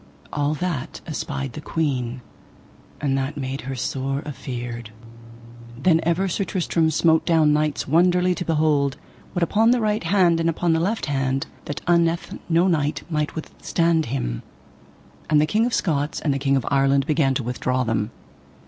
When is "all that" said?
0.33-0.99